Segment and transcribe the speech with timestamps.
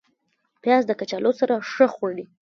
[0.61, 2.25] پیاز د کچالو سره ښه خوري